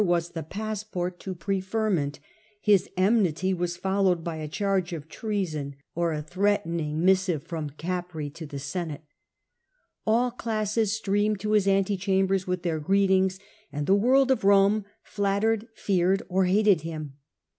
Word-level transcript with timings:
was 0.03 0.29
the 0.29 0.41
passport 0.41 1.19
to 1.19 1.35
preferment; 1.35 2.19
his 2.59 2.89
enmity 2.97 3.53
was 3.53 3.77
followed 3.77 4.23
by 4.23 4.37
a 4.37 4.47
charge 4.47 4.93
of 4.93 5.07
treason 5.07 5.75
or 5.93 6.11
a 6.11 6.23
threatening 6.23 6.95
A.D. 6.97 7.13
14 7.13 7.15
37* 7.17 7.19
Tiberius, 7.19 7.19
63 7.19 7.33
missive 7.35 7.43
from 7.43 7.69
Capreae 7.69 8.33
to 8.33 8.45
the 8.47 8.57
Senate. 8.59 9.03
All 10.07 10.31
classes 10.31 10.93
streamed 10.97 11.39
to 11.41 11.51
his 11.51 11.67
ante 11.67 11.97
chambers 11.97 12.47
with 12.47 12.63
their 12.63 12.79
greetings, 12.79 13.37
and 13.71 13.85
the 13.85 13.93
world 13.93 14.31
of 14.31 14.43
Rome 14.43 14.85
flattered, 15.03 15.67
feared, 15.75 16.23
or 16.29 16.45
hated 16.45 16.81
him. 16.81 17.17